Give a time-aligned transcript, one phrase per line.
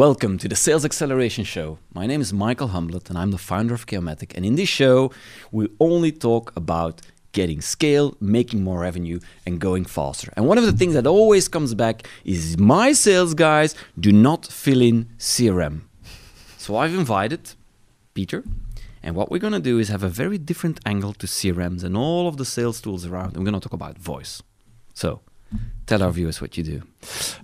[0.00, 1.76] Welcome to the Sales Acceleration Show.
[1.92, 4.34] My name is Michael Humblet and I'm the founder of Chaomatic.
[4.34, 5.12] And in this show,
[5.52, 10.32] we only talk about getting scale, making more revenue, and going faster.
[10.38, 14.46] And one of the things that always comes back is my sales guys do not
[14.46, 15.82] fill in CRM.
[16.56, 17.52] So I've invited
[18.14, 18.42] Peter.
[19.02, 21.94] And what we're going to do is have a very different angle to CRMs and
[21.94, 23.34] all of the sales tools around.
[23.34, 24.42] And we're going to talk about voice.
[24.94, 25.20] So
[25.90, 26.82] tell our viewers what you do.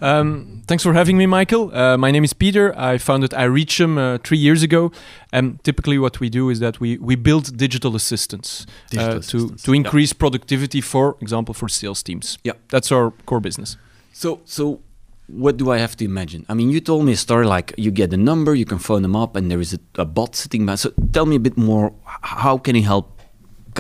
[0.01, 1.75] Um, thanks for having me, Michael.
[1.75, 2.73] Uh, my name is Peter.
[2.79, 4.93] I founded iReachm uh, three years ago.
[5.33, 9.63] And typically, what we do is that we, we build digital assistants, Digital uh, assistants,
[9.63, 12.39] to, to increase productivity, for example, for sales teams.
[12.45, 12.53] Yeah.
[12.69, 13.77] That's our core business.
[14.13, 14.81] So, so
[15.27, 16.47] what do I have to imagine?
[16.49, 19.03] I mean, you told me a story like you get a number, you can phone
[19.03, 20.77] them up, and there is a, a bot sitting by.
[20.77, 21.93] So, tell me a bit more.
[22.05, 23.16] How can he help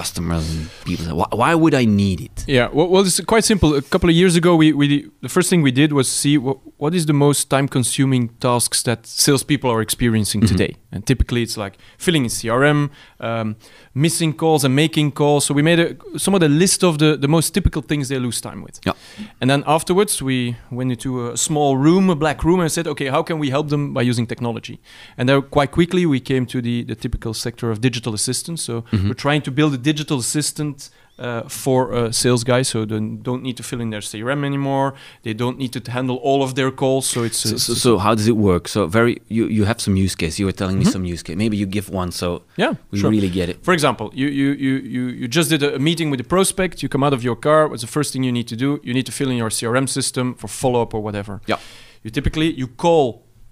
[0.00, 1.06] customers and people?
[1.20, 2.44] Why, why would I need it?
[2.46, 3.74] Yeah, well, well, it's quite simple.
[3.74, 4.86] A couple of years ago, we, we
[5.26, 9.06] the first thing we did was see what, what is the most time-consuming tasks that
[9.06, 10.48] salespeople are experiencing Mhm.
[10.48, 10.72] today.
[10.92, 13.56] And typically, it's like filling in CRM, um,
[13.94, 15.44] missing calls, and making calls.
[15.46, 18.18] So we made a, some of the list of the, the most typical things they
[18.18, 18.76] lose time with.
[18.86, 18.92] Yeah.
[19.40, 23.08] And then afterwards, we went into a small room, a black room, and said, okay,
[23.08, 24.78] how can we help them by using technology?
[25.18, 28.62] And then quite quickly, we came to the, the typical sector of digital assistance.
[28.62, 29.08] So Mhm.
[29.08, 30.78] we're trying to build a digital assistant
[31.18, 34.88] uh, for uh, sales guys, so they don't need to fill in their CRM anymore.
[35.22, 37.04] They don't need to handle all of their calls.
[37.14, 38.68] So it's, So, so, so how does it work?
[38.68, 40.34] So, very you, you have some use case.
[40.40, 40.92] You were telling me Mhm.
[40.96, 41.36] some use case.
[41.44, 42.26] Maybe you give one so
[42.62, 43.10] yeah, we sure.
[43.14, 43.56] really get it.
[43.68, 46.74] For example, you, you, you, you, you just did a a meeting with a prospect,
[46.82, 48.68] you come out of your car, what's the first thing you need to do?
[48.86, 51.34] You need to fill in your CRM system for follow up or whatever.
[51.52, 51.58] Yeah.
[52.04, 53.04] You typically you call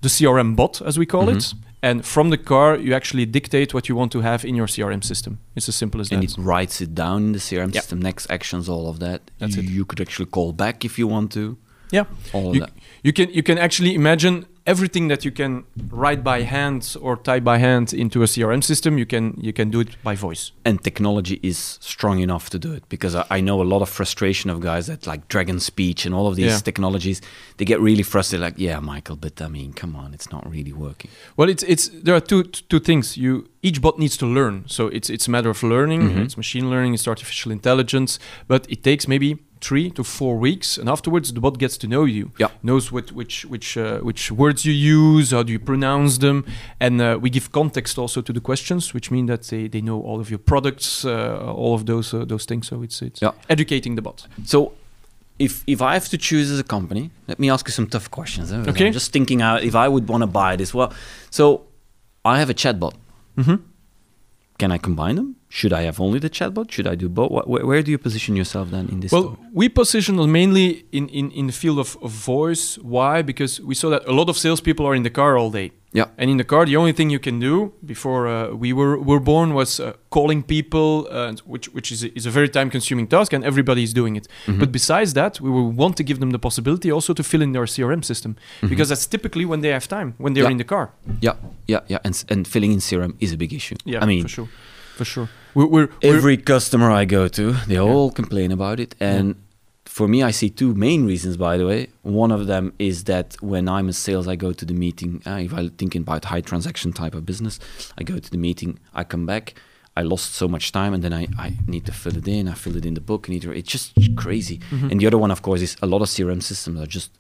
[0.04, 1.54] the CRM bot as we call it, Mhm.
[1.88, 5.02] And from the car you actually dictate what you want to have in your CRM
[5.12, 5.32] system.
[5.56, 6.36] It's as simple as And that.
[6.36, 7.80] And it writes it down in the CRM Yeah.
[7.80, 9.20] system, next actions, all of that.
[9.38, 9.68] That's you, it.
[9.76, 11.44] you could actually call back if you want to.
[11.94, 12.06] Yeah.
[12.32, 12.70] All You, that.
[13.06, 17.44] you can you can actually imagine everything that you can write by hand or type
[17.44, 18.98] by hand into a CRM system.
[18.98, 20.52] You can you can do it by voice.
[20.64, 23.88] and technology is strong enough to do it because I, I know a lot of
[23.88, 26.62] frustration of guys that like dragon speech and all of these Yeah.
[26.64, 27.20] technologies
[27.56, 30.72] they get really frustrated like yeah michael but i mean come on it's not really
[30.72, 33.16] working Well, it's it's there are two two things.
[33.16, 33.32] You
[33.62, 36.02] each bot needs to learn, so it's it's a matter of learning.
[36.02, 36.24] Mhm.
[36.24, 36.94] It's machine learning.
[36.94, 38.18] It's artificial intelligence,
[38.48, 39.28] but it takes maybe
[39.60, 42.30] three to four weeks, and afterwards the bot gets to know you.
[42.38, 42.48] Yeah.
[42.62, 46.44] knows what which which uh, which words you use, how do you pronounce them,
[46.80, 50.00] and uh, we give context also to the questions, which mean that they, they know
[50.02, 52.66] all of your products, uh, all of those uh, those things.
[52.68, 53.32] So it's it's Yeah.
[53.48, 54.26] educating the bot.
[54.44, 54.72] so
[55.38, 58.08] if if i have to choose as a company let me ask you some tough
[58.08, 58.70] questions eh?
[58.70, 58.86] Okay.
[58.86, 60.92] i'm just thinking out if i would want to buy this well
[61.30, 61.44] so
[62.24, 62.94] i have a chatbot
[63.36, 63.56] Mm-hmm.
[64.58, 67.64] can i combine them should i have only the chatbot should i do both where,
[67.70, 69.38] where do you position yourself then in this Well, story?
[69.60, 70.66] we position mainly
[70.98, 72.64] in, in, in the field of, of voice.
[72.94, 73.22] Why?
[73.30, 75.68] Because we saw that a lot of salespeople are in the car all day.
[76.00, 76.06] Yeah.
[76.20, 77.54] And in the car, the only thing you can do
[77.92, 78.34] before uh,
[78.64, 79.84] we were, were born was uh,
[80.16, 83.82] calling people, uh, which, which is, a, is a very time consuming task, and everybody
[83.88, 84.26] is doing it.
[84.46, 84.58] Mhm.
[84.58, 87.52] But besides that, we will want to give them the possibility also to fill in
[87.52, 88.68] their CRM system, Mhm.
[88.70, 90.56] because that's typically when they have time, when they're Yeah.
[90.56, 90.86] in the car.
[91.26, 91.36] yeah
[91.72, 94.28] yeah yeah and, and filling in crm is a big issue Yeah, i mean for
[94.36, 94.48] sure.
[94.98, 95.28] For sure.
[95.54, 98.94] We're, we're, we're- every customer I go to, they all complain about it.
[99.00, 99.36] And
[99.84, 101.88] for me, I see two main reasons, by the way.
[102.02, 105.22] One of them is that when I'm in sales, I go to the meeting.
[105.26, 107.60] Uh, if I'm thinking about high transaction type of business,
[107.98, 109.54] I go to the meeting, I come back,
[109.96, 112.48] I lost so much time, and then I, I need to fill it in.
[112.48, 114.58] I fill it in the book, and it's just crazy.
[114.72, 114.90] Mhm.
[114.90, 117.10] And the other one, of course, is a lot of CRM systems are just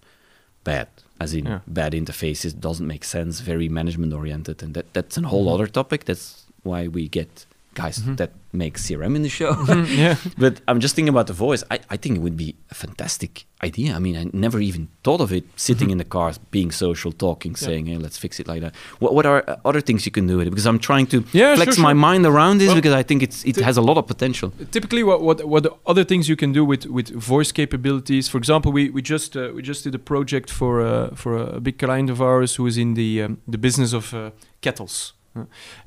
[0.64, 0.88] bad,
[1.20, 1.60] as in Yeah.
[1.68, 5.54] bad interfaces, doesn't make sense, very management oriented, and that, that's a whole Mhm.
[5.54, 6.04] other topic.
[6.06, 8.16] That's why we get guys Mhm.
[8.16, 9.52] that make CRM in the show.
[9.54, 10.14] Mhm, yeah.
[10.38, 11.64] but I'm just thinking about the voice.
[11.74, 13.96] I, I think it would be a fantastic idea.
[13.96, 15.92] I mean, I never even thought of it sitting Mhm.
[15.92, 17.66] in the car, being social, talking, Yeah.
[17.68, 18.72] saying, hey, let's fix it like that.
[19.00, 20.50] What, what are uh, other things you can do with it?
[20.50, 22.08] Because I'm trying to Yeah, flex sure, my sure.
[22.08, 24.52] mind around this Well, because I think it's, it has a lot of potential.
[24.70, 28.38] typically what, what what the other things you can do with with voice capabilities for
[28.38, 31.76] example we we just uh, we just did a project for uh, for a big
[31.78, 34.18] client of ours who is in the um, the business of uh,
[34.60, 35.13] kettles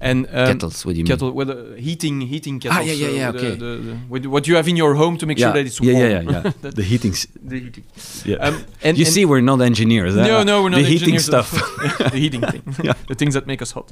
[0.01, 1.11] and um, Kettles, what do you mean?
[1.11, 3.55] kettle with uh, heating heating kettles Ah, yeah, yeah, uh, yeah, the- okay.
[3.55, 5.47] the, the, with what you have in your home to make yeah.
[5.47, 6.51] sure that it's warm yeah, yeah, yeah.
[6.61, 7.13] That- the heating.
[7.51, 7.83] the heating
[8.25, 8.45] Yeah.
[8.47, 10.15] um, and you and- see, we're not engineers.
[10.15, 11.51] no, no, we're not The heating stuff.
[12.11, 12.93] the heating thing, Yeah.
[13.07, 13.87] the things that make us hot.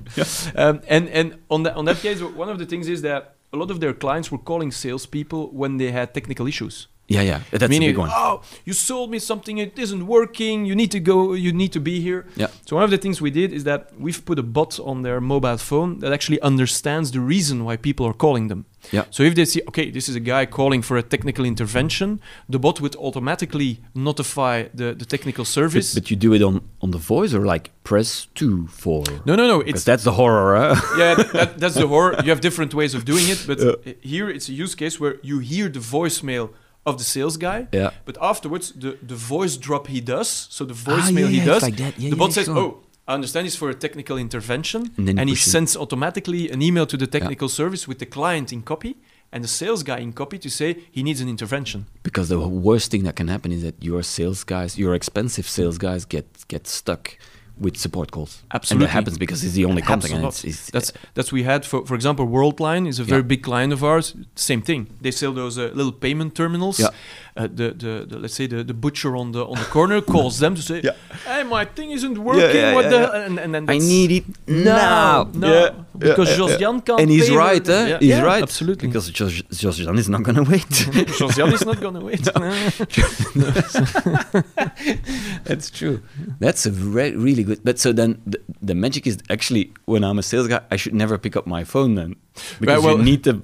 [0.56, 3.22] Um, and and on that on that case, one of the things is that
[3.54, 6.88] a lot of their clients were calling salespeople when they had technical issues.
[7.08, 8.10] Yeah, yeah, that's Meaning, a big one.
[8.12, 10.66] oh, you sold me something, it isn't working.
[10.66, 11.34] You need to go.
[11.34, 12.26] You need to be here.
[12.36, 12.48] Yeah.
[12.66, 15.22] So one of the things we did is that we've put a bot on their
[15.22, 18.66] mobile phone that actually understands the reason why people are calling them.
[18.92, 19.06] Yeah.
[19.12, 22.20] So if they see, okay, this is a guy calling for a technical intervention,
[22.50, 25.94] the bot would automatically notify the, the technical service.
[25.94, 29.04] but you do it on, on the voice or like press two for.
[29.26, 29.62] no, no, no.
[29.62, 30.56] It's that's the horror.
[30.58, 30.98] Huh?
[30.98, 32.16] yeah, that, that, that's the horror.
[32.24, 35.18] You have different ways of doing it, but uh, here it's a use case where
[35.22, 36.50] you hear the voicemail
[36.86, 37.92] of the sales guy, yeah.
[38.06, 41.44] but afterwards the, the voice drop he does, so the Ah, voicemail yeah, he yeah,
[41.44, 42.00] it's does, like that.
[42.00, 42.48] Yeah, the bot says.
[42.50, 42.78] "Oh,
[43.08, 46.98] I understand it's for a technical intervention," And and he sends automatically an email to
[46.98, 48.96] the technical service with the client in copy
[49.32, 51.86] and the sales guy in copy to say he needs an intervention.
[52.04, 55.78] Because the worst thing that can happen is that your sales guys, your expensive sales
[55.78, 57.18] guys, get get stuck
[57.58, 58.44] with support calls.
[58.54, 59.86] Absolutely, And that happens because it's the only It.
[60.12, 63.28] And it's, it's, That's that's we had for for example, Worldline is a very Yeah.
[63.28, 64.14] big client of ours.
[64.36, 64.88] Same thing.
[65.02, 66.80] They sell those uh, little payment terminals.
[66.80, 66.90] Yeah.
[67.38, 70.40] Uh, the, the the let's say the, the butcher on the on the corner calls
[70.40, 70.92] them to say, Yeah.
[71.28, 72.56] "Hey, my thing isn't working.
[72.56, 73.26] yeah, what yeah, the?" yeah.
[73.26, 75.28] And, and then I need it now.
[75.34, 77.02] no, Yeah, because yeah, yeah, Josiane can't.
[77.02, 77.88] and he's pay right, eh?
[77.88, 78.42] Yeah, He's yeah, right.
[78.42, 78.88] Absolutely.
[78.88, 80.70] Because Jos- Josiane is not going to wait.
[81.20, 82.24] Josiane is not gonna wait.
[85.44, 86.02] That's true.
[86.40, 87.62] That's a re- really good.
[87.64, 90.94] But so then the, the magic is actually when I'm a sales guy, I should
[90.94, 92.16] never pick up my phone then
[92.60, 93.42] because well- you need to.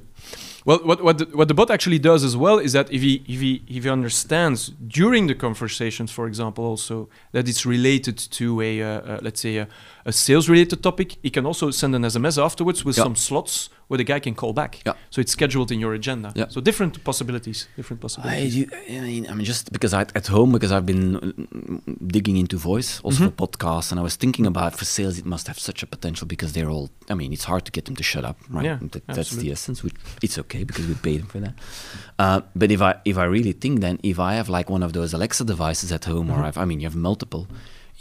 [0.63, 3.24] Well, what what the, what the bot actually does as well is that if he
[3.28, 8.62] if he if he understands during the conversations, for example, also that it's related to
[8.62, 9.68] a uh, uh, let's say a,
[10.06, 13.03] a sales related topic, he can also send an SMS afterwards with Yeah.
[13.03, 14.80] some slots where the guy can call back.
[14.86, 14.94] Yeah.
[15.09, 16.31] So it's scheduled in your agenda.
[16.36, 16.45] Yeah.
[16.50, 18.65] So different possibilities, different possibilities.
[18.89, 22.57] I mean, I mean, just because I at home because I've been mm, digging into
[22.57, 23.30] voice also Mhm.
[23.36, 26.25] for podcasts, and I was thinking about for sales, it must have such a potential
[26.27, 26.89] because they're all.
[27.09, 28.65] I mean, it's hard to get them to shut up, right?
[28.65, 29.83] Yeah, That- that's the essence.
[29.83, 31.54] Which it's okay because we pay them for that.
[32.18, 34.92] Uh, but if I if I really think, then if I have like one of
[34.94, 36.38] those Alexa devices at home, Mhm.
[36.38, 37.47] or I've, I mean, you have multiple.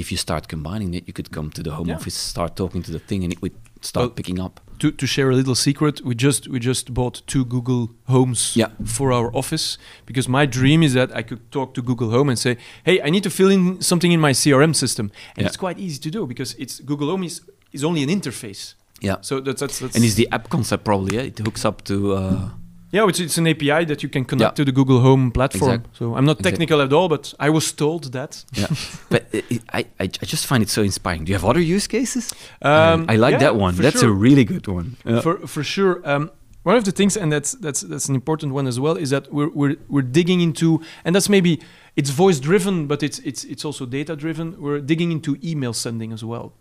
[0.01, 1.97] If you start combining it, you could come to the home Yeah.
[1.99, 3.53] office, start talking to the thing, and it would
[3.83, 4.61] start Well, picking up.
[4.79, 7.83] to, to share a little secret, we just we just bought two Google
[8.15, 8.69] Homes Yeah.
[8.97, 12.39] for our office because my dream is that I could talk to Google Home and
[12.39, 12.57] say,
[12.89, 15.07] "Hey, I need to fill in something in my CRM system,"
[15.37, 15.49] and Yeah.
[15.49, 17.41] it's quite easy to do because it's Google Home is
[17.73, 18.75] is only an interface.
[19.03, 19.17] Yeah.
[19.21, 21.13] So that's that's, that's And is the app concept probably?
[21.17, 21.95] Yeah, it hooks up to.
[22.21, 22.49] Uh,
[22.93, 24.55] yeah, it's, it's an API that you can connect Yeah.
[24.57, 25.71] to the Google Home platform.
[25.71, 28.45] Exact- So I'm not technical at all, but I was told that.
[28.53, 28.67] Yeah,
[29.11, 31.25] but it, I I just find it so inspiring.
[31.25, 32.33] Do you have other use cases?
[32.63, 33.75] Um, I like yeah, that one.
[33.77, 34.11] That's sure.
[34.11, 34.97] a really good one.
[35.05, 35.21] Yeah.
[35.23, 36.01] for for sure.
[36.05, 36.31] Um,
[36.67, 39.33] one of the things, and that's that's that's an important one as well, is that
[39.33, 41.59] we're we're we're digging into, and that's maybe
[41.97, 44.55] it's voice driven, but it's it's it's also data driven.
[44.61, 46.53] We're digging into email sending as well,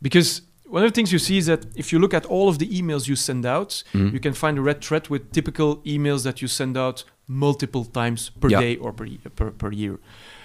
[0.00, 0.42] because
[0.74, 2.68] one of the things you see is that if you look at all of the
[2.78, 4.12] emails you send out, Mhm.
[4.14, 8.20] you can find a red thread with typical emails that you send out multiple times
[8.40, 8.60] per Yeah.
[8.64, 9.06] day or per,
[9.38, 9.94] per per year.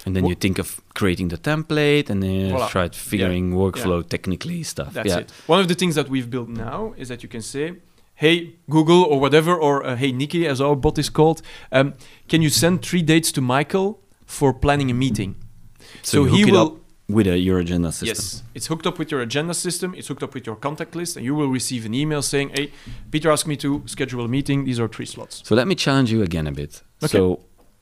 [0.06, 0.68] and then you think of
[1.00, 2.70] creating the template, and then you Voilà.
[2.76, 4.92] try figuring workflow technically stuff.
[4.94, 5.22] That's yeah.
[5.24, 5.32] it.
[5.54, 7.66] One of the things that we've built now is that you can say,
[8.24, 8.36] "Hey
[8.76, 11.40] Google" or whatever, or uh, "Hey Nikki," as our bot is called,
[11.78, 11.88] um,
[12.32, 13.90] can you send three dates to Michael
[14.26, 15.32] for planning a meeting?
[16.04, 16.74] So, So he will- up
[17.10, 18.08] with a, your agenda system.
[18.08, 19.94] Yes, it's hooked up with your agenda system.
[19.96, 22.72] It's hooked up with your contact list, and you will receive an email saying, "Hey,
[23.12, 24.66] Peter asked me to schedule a meeting.
[24.66, 26.82] These are three slots." So let me challenge you again a bit.
[27.04, 27.18] Okay.
[27.18, 27.40] So,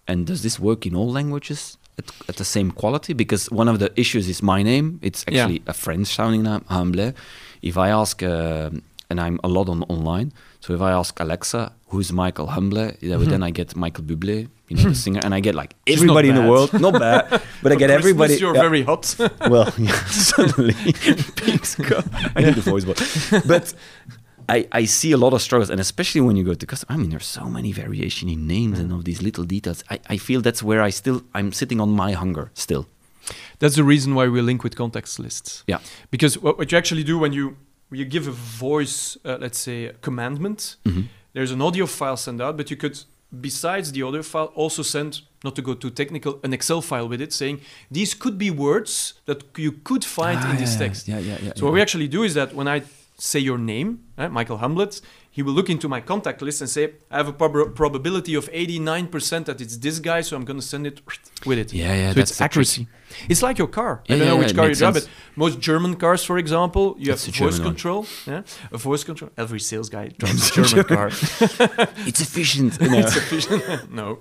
[0.08, 3.14] and does this work in all languages at, at the same quality?
[3.14, 5.00] Because one of the issues is my name.
[5.02, 5.44] It's Yeah.
[5.44, 7.16] actually a French sounding name, Humblet.
[7.62, 8.70] If I ask, uh,
[9.10, 13.02] and I'm a lot on online, so if I ask Alexa, who's Michael Humblet, but
[13.02, 13.44] then mm-hmm.
[13.44, 14.94] I get Michael Bublé, you know, the hmm.
[14.94, 16.74] singer, and I get like everybody in the world.
[16.80, 17.30] Not bad,
[17.64, 18.36] but I get Christmas, everybody.
[18.38, 18.62] You're yeah.
[18.62, 19.16] very hot.
[19.50, 22.02] well, yeah, suddenly things go.
[22.36, 22.98] I need the voice bot.
[23.48, 23.74] But
[24.50, 26.88] I, I see a lot of struggles, and especially when you go to custom.
[26.90, 28.96] I mean, there's so many variation in names and mm.
[28.96, 29.84] all these little details.
[29.90, 32.88] I, I feel that's where I still I'm sitting on my hunger still.
[33.60, 35.64] That's the reason why we link with context lists.
[35.68, 35.80] Yeah.
[36.12, 37.58] Because what, what you actually do when you
[37.96, 41.04] when you give a voice, uh, let's say, a commandment, Mhm.
[41.34, 43.00] there's an audio file sent out, but you could,
[43.42, 47.22] besides the audio file, also send, not to go too technical, an Excel file with
[47.22, 47.60] it saying
[47.90, 51.08] these could be words that you could find Ah, in this text.
[51.08, 51.54] Yeah, yeah, yeah.
[51.56, 52.82] So what we actually do is that when I
[53.18, 55.02] say your name, eh, Michael Humblet,
[55.36, 58.46] he will look into my contact list and say, I have a prob- probability of
[58.52, 60.98] 89% that it's this guy, so I'm going to send it
[61.46, 61.74] with it.
[61.74, 62.46] Yeah, yeah, So that's it's the trick.
[62.52, 62.84] accuracy.
[63.32, 63.92] It's like your car.
[64.08, 65.06] Yeah, I don't yeah, know which it car you drive, sense.
[65.06, 65.14] but
[65.44, 67.74] most German cars, for example, you That's have voice German one.
[67.76, 68.02] control.
[68.32, 69.30] Yeah, a voice control.
[69.44, 71.08] Every sales guy drives a German car.
[72.10, 72.78] it's efficient.
[72.82, 73.92] it's efficient.
[73.92, 74.18] no.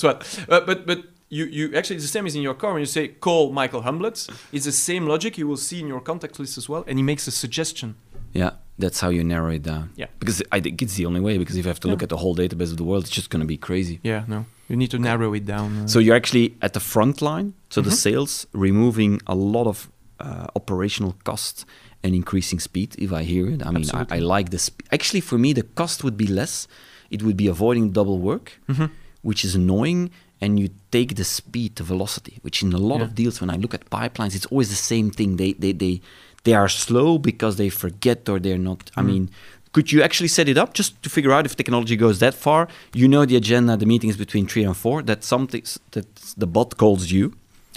[0.00, 0.98] so, uh, but but
[1.36, 4.18] you you actually the same as in your car when you say call Michael Humblet.
[4.52, 7.02] It's the same logic you will see in your contact list as well, and he
[7.02, 7.94] makes a suggestion.
[8.32, 9.90] yeah, that's how you narrow it down.
[9.96, 10.06] Yeah.
[10.18, 11.38] Because I think it's the only way.
[11.38, 13.30] Because if you have to look at the whole database of the world, it's just
[13.30, 14.00] going to be crazy.
[14.02, 14.46] Yeah, no.
[14.68, 15.76] You need to narrow it down.
[15.76, 17.54] uh, So you're actually at the front line.
[17.70, 18.02] So the Mhm.
[18.06, 19.88] sales removing a lot of
[20.20, 21.66] uh, operational cost
[22.04, 22.94] and increasing speed.
[22.98, 24.70] If I hear it, I mean, I, I like this.
[24.92, 26.68] Actually, for me, the cost would be less.
[27.10, 28.90] It would be avoiding double work, Mhm.
[29.22, 30.10] which is annoying.
[30.40, 33.06] And you take the speed to velocity, which in a lot Yeah.
[33.06, 35.36] of deals, when I look at pipelines, it's always the same thing.
[35.36, 36.00] They they they
[36.44, 38.90] they are slow because they forget or they're not.
[38.96, 39.06] I Mm.
[39.06, 39.30] mean,
[39.72, 42.68] could you actually set it up just to figure out if technology goes that far?
[42.92, 45.02] You know the agenda, the meeting is between three and four.
[45.02, 47.32] That something that the bot calls you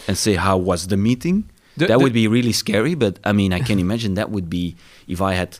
[0.07, 1.38] and say how was the meeting.
[1.77, 2.93] The- that the- would be really scary.
[2.95, 4.75] But I mean, I can imagine that would be
[5.07, 5.51] if I had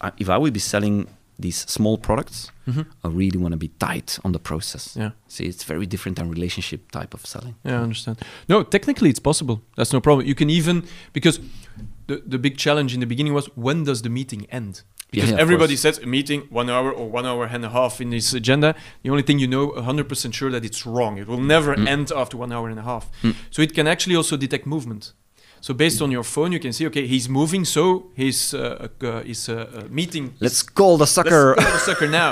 [0.00, 1.06] uh, if I would be selling
[1.38, 2.50] these small products.
[2.68, 2.84] Mhm.
[3.04, 4.94] I really want to be tight on the process.
[4.96, 5.10] Yeah.
[5.28, 7.54] See, it's very different than relationship type of selling.
[7.64, 8.16] Yeah, I understand.
[8.48, 9.56] No, technically it's possible.
[9.76, 10.26] That's no problem.
[10.26, 10.82] You can even
[11.12, 11.40] because
[12.06, 14.82] the the big challenge in the beginning was when does the meeting end?
[15.10, 18.08] Because yeah, everybody says a meeting one hour or one hour and a half in
[18.10, 18.74] this agenda.
[19.02, 21.18] The only thing you know 100% sure that it's wrong.
[21.18, 21.86] It will never Mm.
[21.86, 23.10] end after one hour and a half.
[23.22, 23.34] Mm.
[23.50, 25.12] So it can actually also detect movement.
[25.66, 29.22] So based on your phone, you can see okay, he's moving, so he's uh, uh,
[29.22, 31.54] his uh, uh, meeting Let's call the sucker.
[31.56, 32.30] Let's call the sucker now.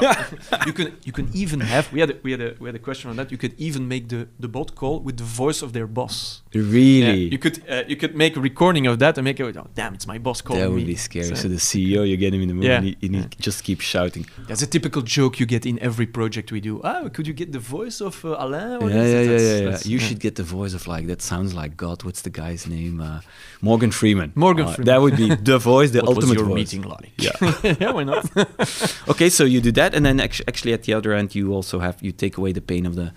[0.66, 2.80] you can you can even have we had a, we had a we had a
[2.88, 3.30] question on that.
[3.30, 6.42] You could even make the, the bot call with the voice of their boss.
[6.54, 7.00] really?
[7.00, 9.56] Yeah, you could uh, you could make a recording of that and make it.
[9.56, 10.94] Oh, damn, it's my boss calling that would me.
[10.94, 11.26] be scary.
[11.28, 12.78] So, So- the CEO, you get him in the room, Yeah.
[12.78, 13.28] and he, and he Yeah.
[13.48, 14.24] just keeps shouting.
[14.48, 16.80] That's a typical joke you get in every project we do.
[16.82, 18.80] Ah, could you get the voice of uh, Alain?
[18.80, 22.02] Yeah, yeah, yeah, yeah, You should get the voice of like that sounds like God.
[22.02, 23.00] What's the guy's name?
[23.20, 24.32] Uh, Morgan Freeman.
[24.34, 24.86] Morgan Uh, Freeman.
[24.86, 26.54] That would be the voice, the What was ultimate your voice.
[26.54, 27.12] meeting like?
[27.18, 27.76] Yeah.
[27.80, 28.24] yeah, why not?
[29.08, 31.96] okay, so you do that, and then actually at the other end, you also have
[32.02, 33.12] you take away the pain of the,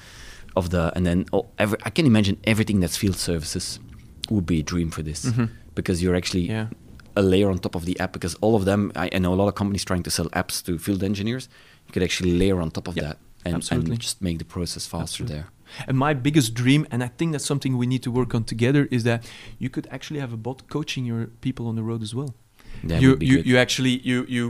[0.55, 3.79] of the, and then oh, every, I can imagine everything that's field services
[4.29, 5.49] would be a dream for this Mhm.
[5.75, 6.67] because you're actually Yeah.
[7.15, 9.39] a layer on top of the app because all of them I, I know a
[9.41, 11.47] lot of companies trying to sell apps to field engineers
[11.87, 14.87] you could actually layer on top of Yeah, that and, and just make the process
[14.87, 15.35] faster Absolutely.
[15.35, 15.47] there
[15.87, 18.87] And my biggest dream, and I think that's something we need to work on together,
[18.91, 19.19] is that
[19.59, 22.31] you could actually have a bot coaching your people on the road as well.
[22.83, 23.45] that you would be you, good.
[23.49, 24.43] you actually you you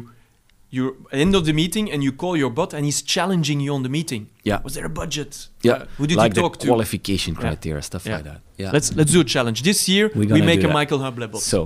[0.75, 3.59] you at the end of the meeting and you call your bot and he's challenging
[3.65, 4.23] you on the meeting.
[4.43, 4.59] Yeah.
[4.63, 5.31] Was there a budget?
[5.61, 6.67] yeah Uh, who did like you talk the to?
[6.71, 7.41] qualification Yeah.
[7.45, 8.15] criteria stuff Yeah.
[8.17, 10.05] like that yeah Let's let's do a challenge this year.
[10.09, 10.73] Gonna make a that.
[10.79, 11.41] Michael Humblet bot.
[11.41, 11.59] so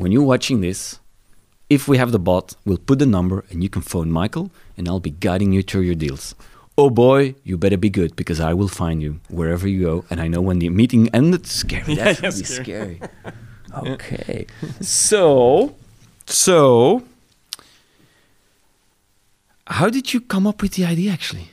[0.00, 0.80] when you're watching this
[1.76, 4.82] if we have the bot we'll put the number and you can phone michael and
[4.88, 6.24] i'll be guiding you through your deals
[6.78, 10.20] oh boy you better be good because i will find you wherever you go and
[10.20, 11.46] i know when the meeting ended.
[11.46, 11.94] Scary.
[11.96, 12.96] That's yeah, really scary.
[12.96, 13.00] scary.
[13.76, 14.46] Okay.
[14.80, 15.74] So
[16.26, 17.02] so
[19.66, 21.50] how did you come up with the idea actually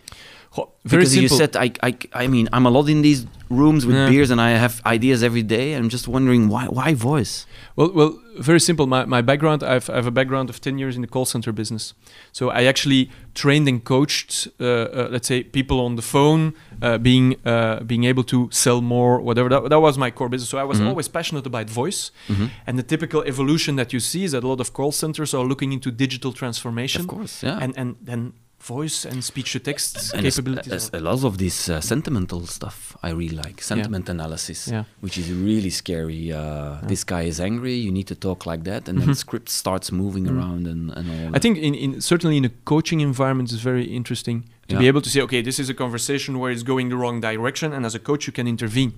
[0.55, 1.23] very because simple.
[1.23, 4.09] you said I, I I mean I'm a lot in these rooms with Yeah.
[4.11, 7.45] beers and I have ideas every day I'm just wondering why why voice
[7.75, 8.11] Well, well,
[8.49, 8.85] very simple.
[8.95, 11.51] My, my background, I've, I have a background of 10 years in the call center
[11.51, 11.93] business.
[12.31, 16.41] So I actually trained and coached, uh, uh, let's say, people on the phone,
[16.81, 19.49] uh, being uh, being able to sell more, whatever.
[19.49, 20.49] That, that was my core business.
[20.49, 20.87] So I was Mhm.
[20.89, 22.11] always passionate about voice.
[22.29, 22.47] Mhm.
[22.67, 25.45] And the typical evolution that you see is that a lot of call centers are
[25.51, 27.01] looking into digital transformation.
[27.01, 28.33] of course yeah And, and then
[28.63, 30.89] voice and speech to text and capabilities.
[30.93, 34.83] are- a lot of this uh, sentimental stuff I really like sentiment analysis Yeah.
[35.01, 38.87] which is really scary uh, this guy is angry you need to talk like that
[38.89, 39.15] and then Mhm.
[39.25, 40.33] script starts moving Mhm.
[40.37, 41.41] around and, and all I that.
[41.41, 44.79] think in, in certainly in a coaching environment is very interesting to Yeah.
[44.83, 47.73] be able to say, okay, this is a conversation where it's going the wrong direction,
[47.73, 48.91] and as a coach, you can intervene.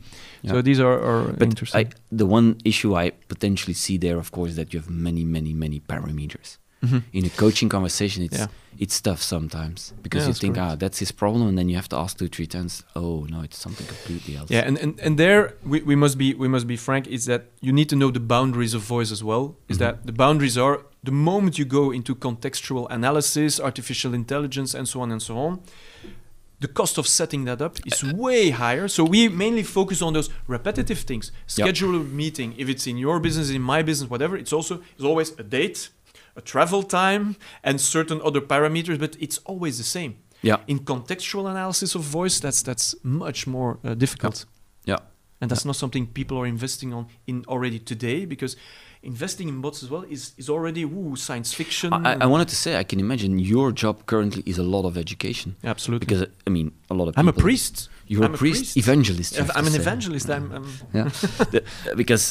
[0.47, 1.87] So these are, are but interesting.
[1.87, 5.53] I, the one issue I potentially see there of course that you have many many
[5.53, 6.49] many parameters
[6.83, 7.03] Mhm.
[7.13, 8.47] in a coaching conversation it's Yeah.
[8.83, 10.71] it's tough sometimes because Yeah, you think correct.
[10.71, 13.39] ah that's his problem and then you have to ask two three times oh no
[13.47, 15.41] it's something completely else Yeah, and, and, and there
[15.71, 17.07] we, we must be we must be frank.
[17.07, 19.45] Is that you need to know the boundaries of voice as well.
[19.69, 19.83] Is Mhm.
[19.83, 20.75] that the boundaries are
[21.09, 25.59] the moment you go into contextual analysis, artificial intelligence, and so on and so on.
[26.59, 28.87] The cost of setting that up is way higher.
[28.87, 31.31] So we mainly focus on those repetitive things.
[31.47, 32.53] Schedule a meeting.
[32.57, 35.89] If it's in your business, in my business, whatever, it's also it's always a date,
[36.35, 38.97] a travel time, and certain other parameters.
[38.99, 40.11] But it's always the same.
[40.41, 44.45] yeah In contextual analysis of voice, that's that's much more uh, difficult.
[44.87, 44.99] yeah
[45.41, 48.57] And that's not something people are investing on in already today because
[49.01, 51.89] investing in bots as well is, is already woo, science fiction.
[51.93, 54.93] I, I- wanted to say I can imagine your job currently is a lot of
[54.97, 56.05] education Absolutely.
[56.05, 57.89] because I mean a lot of I'm a priest.
[58.07, 58.77] You're I'm a a priest, priest.
[58.77, 59.31] evangelist.
[59.57, 59.79] I'm an say.
[59.83, 60.27] evangelist.
[60.29, 61.09] I'm, I'm Yeah,
[62.01, 62.25] because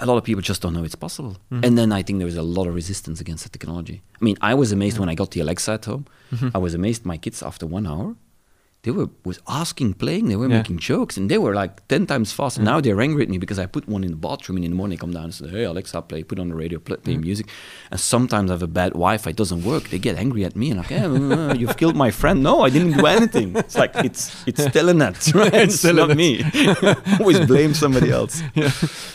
[0.00, 1.64] a lot of people just don't know it's possible, Mhm.
[1.66, 4.02] and then I think there's a lot of resistance against the technology.
[4.20, 6.04] I mean, I was amazed when I got the Alexa at home.
[6.32, 6.50] Mhm.
[6.54, 8.16] I was amazed my kids after one hour
[8.82, 10.56] they were was asking, playing, they were Yeah.
[10.58, 12.62] making jokes, and they were like ten times faster.
[12.62, 14.76] Now they're angry at me because I put one in the bathroom, and in the
[14.76, 17.16] morning they come down and say, "Hey Alexa, play, put on the radio, play, play
[17.18, 17.46] music."
[17.90, 19.90] And sometimes I have a bad Wi-Fi, it doesn't work.
[19.90, 22.70] They get angry at me and like, "Yeah, uh, you've killed my friend." No, I
[22.70, 23.54] didn't do anything.
[23.56, 25.54] It's like it's it's Telenet, right?
[25.68, 26.16] it's not Telenet.
[26.16, 26.30] me.
[27.20, 28.40] Always blame somebody else.
[28.54, 28.70] yeah.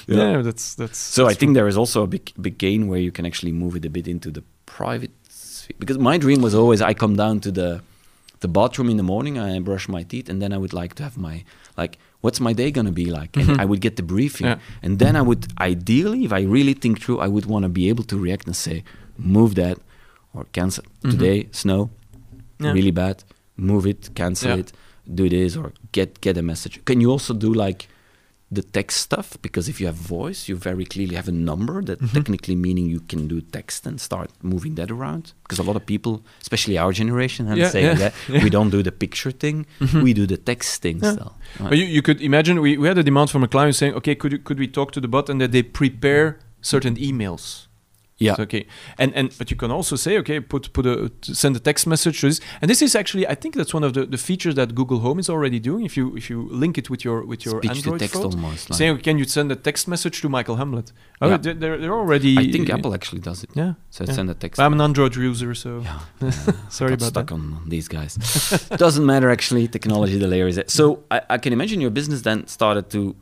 [0.08, 0.32] Yeah.
[0.32, 1.00] yeah, that's that's.
[1.00, 3.52] So I that's think there is also a big big gain where you can actually
[3.52, 5.76] move it a bit into the private sphere.
[5.80, 7.82] Because my dream was always I come down to the
[8.40, 11.04] the bathroom in the morning, I brush my teeth, and then I would like to
[11.04, 11.44] have my
[11.78, 13.60] like what's my day gonna be like, and Mhm.
[13.62, 14.60] I would get the briefing, Yeah.
[14.84, 17.90] and then I would ideally, if I really think through, I would want to be
[17.90, 18.84] able to react and say,
[19.18, 19.78] move that
[20.34, 21.12] or cancel Mhm.
[21.12, 21.90] today snow,
[22.60, 22.72] Yeah.
[22.78, 23.24] really bad,
[23.58, 24.60] move it, cancel Yeah.
[24.62, 24.72] it,
[25.20, 26.80] do this or get get a message.
[26.86, 27.88] Can you also do like
[28.52, 32.00] the text stuff because if you have voice you very clearly have a number that
[32.00, 32.14] Mhm.
[32.14, 35.86] technically meaning you can do text and start moving that around because a lot of
[35.86, 38.44] people especially our generation and Yeah, saying yeah, that yeah.
[38.44, 40.04] we don't do the picture thing Mhm.
[40.04, 41.14] we do the text thing Yeah.
[41.14, 41.70] still Right.
[41.70, 44.14] But you, you could imagine we, we had a demand from a client saying, okay,
[44.16, 47.65] could you, could we talk to the bot and that they prepare certain emails?
[48.18, 48.66] Yeah So, okay,
[48.98, 52.22] and and but you can also say, okay, put put a send a text message
[52.22, 54.74] to this, and this is actually I think that's one of the, the features that
[54.74, 55.84] Google Home is already doing.
[55.86, 58.34] If you if you link it with your with your speech to Android text phone,
[58.34, 58.78] almost like.
[58.78, 60.94] saying, can you send a text message to Michael Humblet?
[61.22, 61.38] Oh, Yeah.
[61.62, 62.38] they're, they're already.
[62.38, 64.14] I think Apple actually does it Yeah, so yeah.
[64.16, 66.32] send a text I'm an Android user, so yeah, yeah.
[66.70, 67.34] sorry about stuck that.
[67.36, 68.16] on these guys.
[68.86, 69.68] Doesn't matter actually.
[69.68, 70.70] Technology, the layer is it.
[70.72, 73.16] So I, I can imagine your business then started to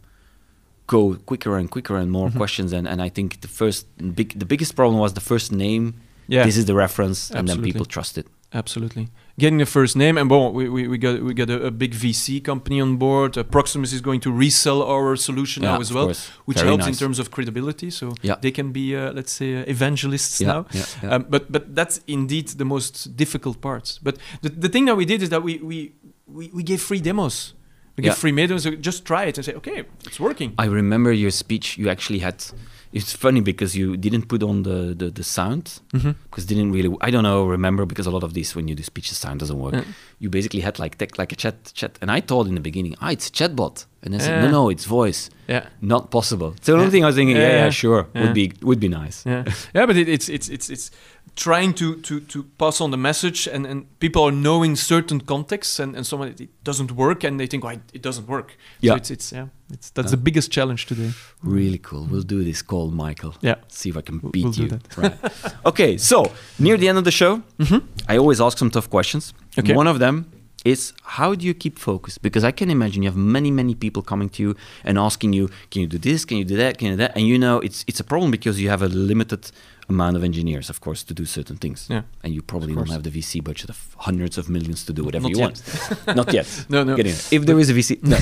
[0.87, 2.37] go quicker and quicker and more Mhm.
[2.37, 2.73] questions.
[2.73, 5.93] And, and I think the first big, the biggest problem was the first name.
[6.27, 8.27] Yeah, This is the reference, and then people trust it.
[8.53, 9.07] Absolutely.
[9.39, 11.93] Getting the first name, and well, we, we, we got we got a, a big
[11.95, 13.35] VC company on board.
[13.37, 16.29] Uh, Proximus is going to resell our solution now as well, course.
[16.45, 17.89] which Very helps in terms of credibility.
[17.89, 18.35] So Yeah.
[18.41, 20.65] they can be, uh, let's say, uh, evangelists Yeah, now.
[20.71, 21.15] yeah, yeah.
[21.15, 23.99] Um, but but that's indeed the most difficult part.
[24.03, 25.91] But the, the thing that we did is that we we,
[26.27, 27.53] we, we gave free demos.
[27.95, 28.09] We Yeah.
[28.11, 28.63] gave free demos.
[28.63, 30.53] So just try it and say, okay, it's working.
[30.57, 31.77] I remember your speech.
[31.77, 32.43] You actually had.
[32.91, 36.11] It's funny because you didn't put on the, the, the sound Mm-hmm.
[36.25, 36.95] because didn't really.
[37.01, 37.45] I don't know.
[37.47, 39.73] Remember because a lot of these when you do speech, the sound doesn't work.
[39.73, 39.83] Yeah.
[40.19, 42.95] You basically had like tech, like a chat chat, and I thought in the beginning,
[43.01, 44.51] ah, it's a chatbot, and I said, no, Yeah.
[44.51, 45.29] no, it's voice.
[45.47, 45.65] Yeah.
[45.81, 46.53] Not possible.
[46.61, 49.23] So the only thing I was thinking, yeah, Yeah, sure, would be would be nice.
[49.25, 49.43] yeah,
[49.75, 50.91] yeah, but it, it's it's it's it's
[51.35, 55.79] trying to to to pass on the message, and and people are knowing certain contexts,
[55.79, 58.55] and and someone it, doesn't work, and they think, why it doesn't work.
[58.81, 58.91] Yeah.
[58.93, 60.17] so it's it's yeah, it's that's Yeah.
[60.17, 61.11] the biggest challenge today.
[61.43, 62.07] Really cool.
[62.11, 63.33] We'll do this call, Michael.
[63.41, 63.55] Yeah.
[63.67, 64.69] See if I can We'll- beat we'll do you.
[64.69, 64.97] that.
[64.97, 65.55] Right.
[65.65, 65.97] okay.
[65.97, 66.23] So
[66.59, 67.79] near the end of the show, Mm-hmm.
[68.11, 69.33] I always ask some tough questions.
[69.59, 69.75] Okay.
[69.75, 70.25] One of them
[70.65, 72.17] is how do you keep focus?
[72.17, 75.47] Because I can imagine you have many, many people coming to you and asking you,
[75.71, 76.25] can you do this?
[76.25, 76.77] Can you do that?
[76.77, 77.11] Can you do that?
[77.17, 79.51] And you know, it's it's a problem because you have a limited
[79.89, 81.87] amount of engineers, of course, to do certain things.
[81.89, 82.03] Yeah.
[82.23, 85.23] And you probably don't have the VC budget of hundreds of millions to do whatever
[85.23, 85.61] Not you yet.
[86.07, 86.15] want.
[86.17, 86.65] Not yet.
[86.69, 86.95] No, no.
[86.95, 87.39] Getting there.
[87.39, 88.17] If there is a VC, no.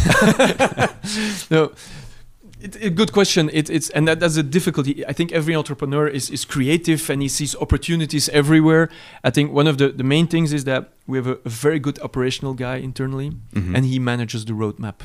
[1.55, 1.71] no.
[2.59, 3.49] It, a good question.
[3.53, 5.03] It, it's and that, that's a difficulty.
[5.07, 8.89] I think every entrepreneur is, is creative and he sees opportunities everywhere.
[9.23, 11.79] I think one of the, the main things is that we have a, a very
[11.79, 13.75] good operational guy internally, Mhm.
[13.75, 14.99] and he manages the roadmap.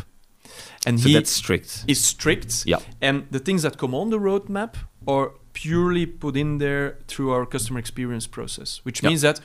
[0.86, 1.84] And so he that's strict.
[1.88, 2.64] is strict.
[2.66, 2.78] Yeah.
[3.00, 4.74] And the things that come on the roadmap
[5.08, 9.08] are purely put in there through our customer experience process, which Yeah.
[9.10, 9.40] means that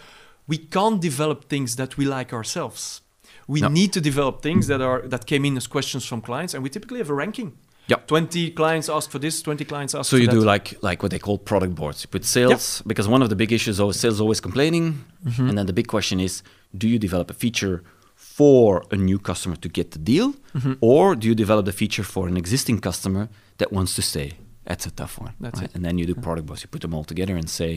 [0.47, 3.02] we can't develop things that we like ourselves.
[3.47, 3.69] We No.
[3.69, 6.69] need to develop things that are that came in as questions from clients, and we
[6.69, 7.50] typically have a ranking.
[7.91, 8.00] Yeah.
[8.08, 10.39] Twenty clients ask for this, twenty clients ask So for you that.
[10.39, 11.97] do like like what they call product boards.
[12.04, 14.86] You put sales because one of the big issues is sales always complaining,
[15.26, 15.47] Mhm.
[15.50, 16.34] and then the big question is:
[16.82, 17.78] Do you develop a feature
[18.15, 20.76] for a new customer to get the deal, Mhm.
[20.82, 23.24] or do you develop the feature for an existing customer
[23.58, 24.30] that wants to stay?
[24.71, 25.34] That's a tough one.
[25.45, 25.69] That's right?
[25.69, 25.75] it.
[25.75, 26.60] And then you do product boss.
[26.63, 27.71] You put them all together and say,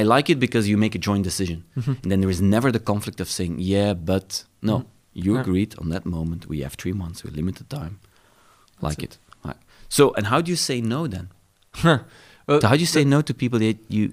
[0.00, 1.94] "I like it because you make a joint decision." Mhm.
[2.02, 4.26] And then there is never the conflict of saying, "Yeah, but
[4.70, 4.86] no." Mhm.
[5.24, 5.42] You Yeah.
[5.44, 6.40] agreed on that moment.
[6.52, 7.18] We have three months.
[7.24, 7.94] We limited time.
[8.72, 9.14] That's like it.
[9.48, 9.60] Right.
[9.88, 11.26] So, and how do you say no then?
[12.46, 14.04] Well, So how do you say no to people that you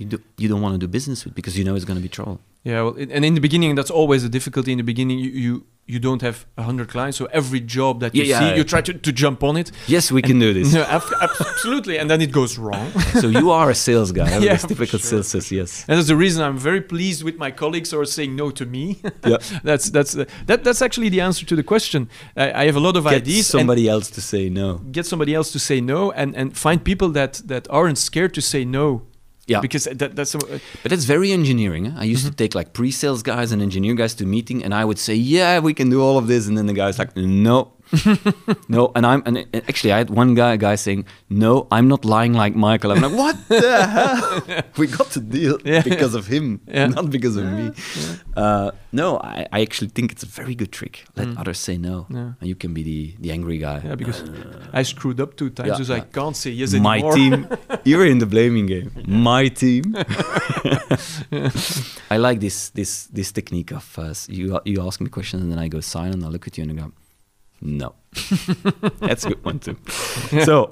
[0.00, 2.06] you, do, you don't want to do business with because you know it's going to
[2.08, 2.38] be trouble?
[2.68, 4.70] Yeah, well, it- and in the beginning, that's always a difficulty.
[4.72, 5.52] In the beginning, you you,
[5.92, 8.56] you don't have hundred clients, so every job that you Yeah, see, yeah.
[8.58, 9.70] you try to, to jump on it.
[9.86, 10.72] Yes, we can do this.
[10.78, 10.82] No,
[11.38, 12.90] absolutely, and then it goes wrong.
[13.20, 14.28] so you are a sales guy.
[14.46, 15.84] Yeah, typical sure, sales yes.
[15.88, 18.64] And that's the reason I'm very pleased with my colleagues who are saying no to
[18.66, 18.84] me.
[19.30, 19.38] Yeah.
[19.62, 22.08] that's that's uh, that that's actually the answer to the question.
[22.36, 23.46] I, I have a lot of Get ideas.
[23.46, 24.68] somebody else to say no.
[24.92, 28.40] get somebody else to say no, and and find people that that aren't scared to
[28.40, 29.02] say no.
[29.50, 29.60] Yeah.
[29.66, 30.34] because that that's.
[30.34, 31.84] Uh, But that's very engineering.
[32.02, 32.36] I used Mm-hmm.
[32.38, 35.60] to take like pre-sales guys and engineer guys to meeting, and I would say, "Yeah,
[35.68, 37.58] we can do all of this," and then the guy's like, "No,
[38.68, 42.04] no, and I'm and uh, actually I had one guy guy saying, "No, I'm not
[42.04, 44.62] lying like Michael." I'm like, "What the hell?
[44.78, 45.82] we got to deal Yeah.
[45.82, 46.86] because of him, Yeah.
[46.88, 47.70] not because of me."
[48.36, 51.04] Uh, no, I, I actually think it's a very good trick.
[51.16, 51.38] Let Mm.
[51.40, 52.32] others say no, Yeah.
[52.40, 53.80] and you can be the the angry guy.
[53.84, 54.22] Yeah, because
[54.72, 56.04] I screwed up two times, Yeah, so I yeah.
[56.12, 57.12] can't say yes my anymore.
[57.12, 57.46] My team,
[57.84, 58.90] you're in the blaming game.
[59.06, 59.94] My team.
[62.10, 65.58] I like this this this technique of uh, you you ask me questions and then
[65.58, 66.24] I go silent.
[66.24, 66.92] I look at you and I go,
[67.60, 67.94] no.
[69.00, 69.76] That's a good one too.
[70.44, 70.70] So,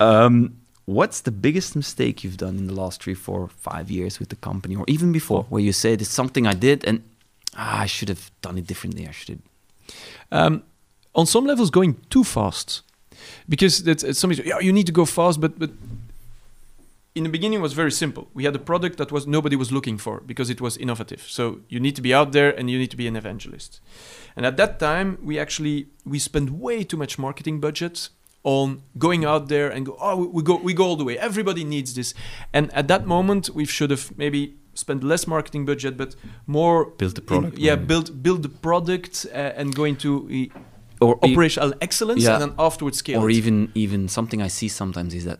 [0.00, 4.28] um, what's the biggest mistake you've done in the last three, four, five years with
[4.28, 7.02] the company, or even before, where you said it's something I did and
[7.56, 9.06] ah, I should have done it differently.
[9.06, 9.40] I should have.
[10.32, 10.62] um,
[11.14, 12.82] on some levels going too fast
[13.48, 15.70] because that's uh, somebody yeah you need to go fast but but
[17.14, 19.98] in the beginning was very simple we had a product that was nobody was looking
[19.98, 22.90] for because it was innovative so you need to be out there and you need
[22.90, 23.80] to be an evangelist
[24.36, 28.10] and at that time we actually we spent way too much marketing budget
[28.44, 31.64] on going out there and go oh we, go we go all the way everybody
[31.64, 32.14] needs this
[32.52, 36.14] and at that moment we should have maybe spent less marketing budget but
[36.46, 37.86] more Build the in- product, yeah maybe.
[37.86, 40.10] build build the product uh, and go into
[40.52, 42.34] uh, Or e- operational excellence Yeah.
[42.34, 43.36] and then afterwards scale or it.
[43.40, 45.38] even even something I see sometimes is that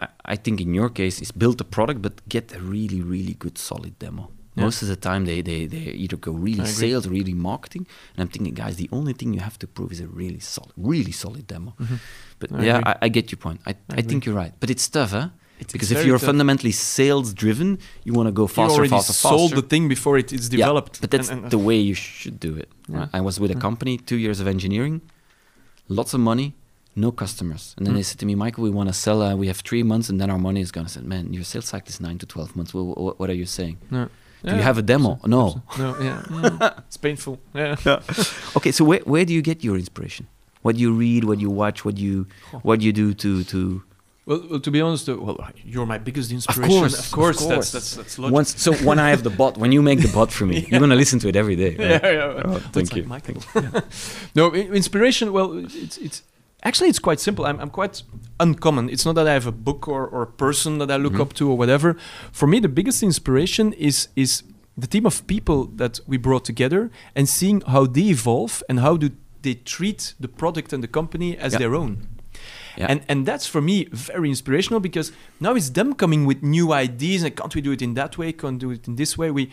[0.00, 3.34] I, I think in your case is build the product but get a really really
[3.34, 4.24] good solid demo.
[4.56, 4.64] Yeah.
[4.64, 8.22] Most of the time they, they, they either go really I sales, really marketing, and
[8.22, 11.12] I'm thinking, guys, the only thing you have to prove is a really solid, really
[11.12, 11.70] solid demo.
[11.78, 11.94] Mm-hmm.
[12.40, 12.80] But I yeah.
[12.84, 13.60] I, I get your point.
[13.64, 14.02] I, I, agree.
[14.02, 14.52] think you're right.
[14.58, 15.28] But it's tough, huh?
[15.60, 16.26] It's- because it's if you're tough.
[16.26, 19.38] fundamentally sales driven, you want to go you faster, already faster, faster.
[19.38, 21.76] sold the thing before it, it's Yeah, developed but that's And- and- uh, the way
[21.76, 22.68] you should do it.
[22.88, 22.98] Yeah.
[22.98, 23.08] right?
[23.18, 25.00] I was with a company, two years of engineering,
[25.88, 26.48] lots of money,
[26.96, 27.74] no customers.
[27.76, 27.98] And then Mm.
[27.98, 30.20] they said to me, Michael, we want to sell, uh, we have three months and
[30.20, 30.84] then our money is gone.
[30.84, 32.74] I said, man, your sales cycle is nine to 12 months.
[32.74, 33.78] Well, wh- what are you saying?
[33.90, 34.08] No.
[34.42, 35.20] Do you have a demo?
[35.26, 35.62] No.
[35.78, 36.22] no yeah,
[36.60, 36.80] yeah.
[36.88, 37.76] it's painful yeah
[38.56, 40.26] okay, so where, where do you get your inspiration?
[40.62, 41.24] What do you read?
[41.24, 41.84] What do you watch?
[41.84, 42.26] What do you,
[42.62, 43.82] what do you do to, to
[44.24, 47.40] well, well to be honest uh, well you're my biggest Of inspiration course, of course,
[47.42, 47.70] of course.
[47.72, 50.32] that's that's logical once, so when I have the bot, when you make the bot
[50.32, 51.76] for me, you're going to listen to it every day.
[51.76, 52.02] right?
[52.02, 52.42] yeah, yeah.
[52.44, 53.04] Oh, That's thank like you.
[53.04, 53.42] Michael.
[54.34, 55.32] no, i- inspiration.
[55.34, 56.22] Well, it's it's
[56.62, 57.44] actually it's quite simple.
[57.46, 58.02] I'm I'm quite
[58.38, 58.88] uncommon.
[58.90, 61.20] It's not that I have a book or, or a person that I look Mhm.
[61.20, 61.96] up to or whatever.
[62.32, 64.42] For me, the biggest inspiration is is
[64.76, 68.96] the team of people that we brought together and seeing how they evolve and how
[68.96, 69.10] do
[69.42, 71.58] they treat the product and the company as Yeah.
[71.60, 71.96] their own.
[72.76, 72.86] Yeah.
[72.88, 77.22] And and that's for me very inspirational because now it's them coming with new ideas
[77.22, 78.32] and can't we do it in that way?
[78.32, 79.30] Can't do it in this way?
[79.30, 79.50] We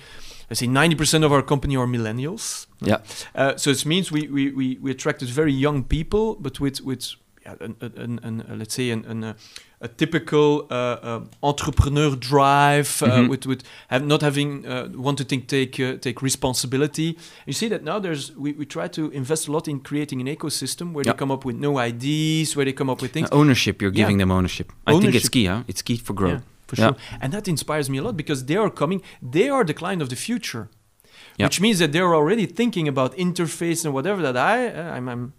[0.49, 2.67] let's say ninety percent of our company are millennials.
[2.81, 2.99] Yeah.
[3.33, 7.15] Uh, so it means we, we, we, we attracted very young people, but with with
[7.47, 9.33] yeah, an, an, uh, let's say an, an, uh,
[9.81, 10.73] a typical uh,
[11.09, 13.29] uh, entrepreneur drive, uh, Mhm.
[13.29, 14.63] with with have not having
[15.05, 17.09] want to think take take responsibility.
[17.45, 20.27] You see that now there's we, we try to invest a lot in creating an
[20.35, 21.13] ecosystem where Yeah.
[21.13, 23.29] they come up with no ideas, where they come up with things.
[23.31, 24.03] Uh, ownership, you're Yeah.
[24.03, 24.67] giving them ownership.
[24.87, 25.63] I think it's key, huh?
[25.67, 26.41] It's key for growth.
[26.41, 26.87] Yeah, for Yeah.
[26.87, 26.97] sure.
[27.21, 30.09] And that inspires me a lot because they are coming, they are the client of
[30.09, 30.63] the future.
[31.37, 31.45] Yeah.
[31.47, 35.33] Which means that they're already thinking about interface and whatever that I, uh, I'm, I'm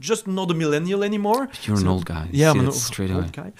[0.00, 1.48] just not a millennial anymore.
[1.64, 2.28] You're an old guy.
[2.32, 3.30] Yeah, I'm an old, straight old away.
[3.32, 3.52] guy.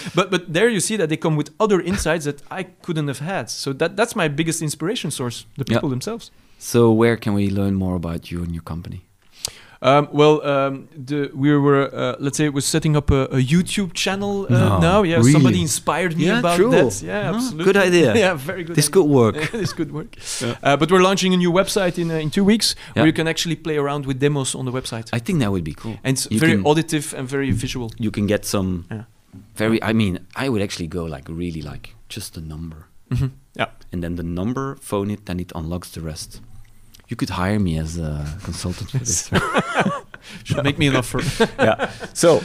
[0.14, 3.20] but but there you see that they come with other insights that I couldn't have
[3.20, 3.48] had.
[3.50, 5.76] So that that's my biggest inspiration source, the Yeah.
[5.76, 6.30] people themselves.
[6.58, 9.00] So where can we learn more about you and your company?
[9.84, 13.92] Um, well, um, the, we were, uh, let's say, we're setting up a, a YouTube
[13.94, 15.02] channel uh, No, now.
[15.02, 15.32] Yeah, really?
[15.32, 16.70] somebody inspired me Yeah, about true.
[16.70, 17.02] that.
[17.02, 17.64] Yeah, Ah, absolutely.
[17.64, 18.14] good idea.
[18.24, 18.76] yeah, very good.
[18.76, 18.92] This idea.
[19.02, 19.50] could work.
[19.52, 20.14] this could work.
[20.40, 20.54] Yeah.
[20.62, 23.02] Uh, but we're launching a new website in uh, in two weeks Yeah.
[23.02, 25.08] where you can actually play around with demos on the website.
[25.12, 25.96] I think that would be cool.
[26.04, 27.90] and it's you very can- auditive and very visual.
[27.98, 29.04] You can get some Yeah.
[29.56, 29.78] very.
[29.90, 33.30] I mean, I would actually go like really like just a number, Mhm.
[33.58, 33.70] Yeah.
[33.92, 36.40] and then the number, phone it, then it unlocks the rest.
[37.12, 39.30] You could hire me as a consultant for this.
[40.44, 41.20] Should make me an offer.
[41.58, 41.90] yeah.
[42.14, 42.40] So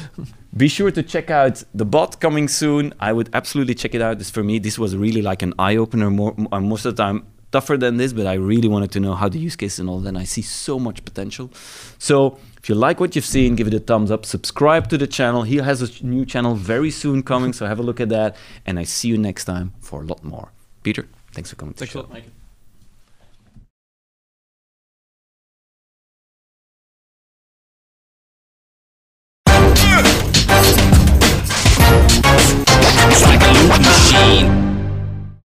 [0.58, 2.94] be sure to check out the bot coming soon.
[3.00, 4.18] I would absolutely check it out.
[4.18, 6.10] This for me, this was really like an eye opener.
[6.10, 9.14] More, uh, most of the time, tougher than this, but I really wanted to know
[9.14, 10.10] how the use case and all that.
[10.10, 11.50] And I see so much potential.
[11.98, 14.26] So if you like what you've seen, give it a thumbs up.
[14.26, 15.44] Subscribe to the channel.
[15.44, 18.36] He has a new channel very soon coming, so have a look at that.
[18.66, 20.52] And I see you next time for a lot more.
[20.84, 21.74] Peter, thanks for coming.
[21.74, 22.26] Thanks a lot, Mike.
[33.10, 34.77] It's like a loop machine.